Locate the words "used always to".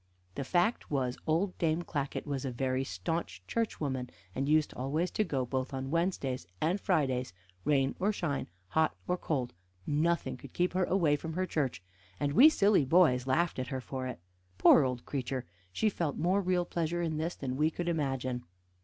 4.49-5.23